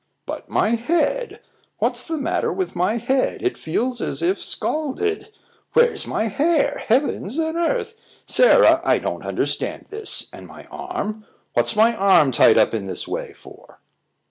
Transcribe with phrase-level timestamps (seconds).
[0.25, 1.41] "But my head!
[1.77, 3.43] What's the matter with my head?
[3.43, 5.31] It feels as if scalded.
[5.73, 6.81] Where's my hair?
[6.87, 7.93] Heavens and earth!
[8.25, 10.27] Sarah, I don't understand this.
[10.33, 11.27] And my arm?
[11.53, 13.79] What's my arm tied up in this way for?"